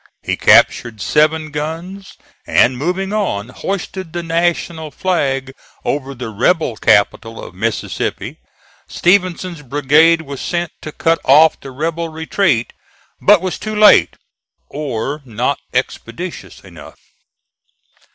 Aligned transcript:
He 0.23 0.35
captured 0.35 0.99
seven 0.99 1.51
guns 1.51 2.17
and, 2.47 2.75
moving 2.75 3.13
on, 3.13 3.49
hoisted 3.49 4.13
the 4.13 4.23
National 4.23 4.89
flag 4.89 5.53
over 5.85 6.15
the 6.15 6.29
rebel 6.29 6.75
capital 6.75 7.39
of 7.43 7.53
Mississippi. 7.53 8.39
Stevenson's 8.87 9.61
brigade 9.61 10.23
was 10.23 10.41
sent 10.41 10.71
to 10.81 10.91
cut 10.91 11.19
off 11.23 11.59
the 11.59 11.69
rebel 11.69 12.09
retreat, 12.09 12.73
but 13.21 13.41
was 13.43 13.59
too 13.59 13.75
late 13.75 14.15
or 14.71 15.21
not 15.23 15.59
expeditious 15.71 16.61
enough. 16.61 16.97